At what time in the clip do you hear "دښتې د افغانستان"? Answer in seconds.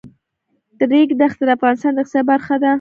1.19-1.91